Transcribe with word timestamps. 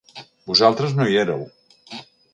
Vosaltres 0.51 0.97
no 1.01 1.07
hi 1.11 1.19
éreu. 1.25 1.47